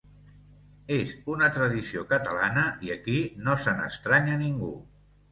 [0.93, 3.17] És una tradició catalana i aquí
[3.49, 4.71] no se n’estranya ningú.